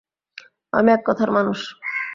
আমি 0.73 0.89
এক 0.91 1.01
কথার 1.05 1.29
মানুষ। 1.31 1.59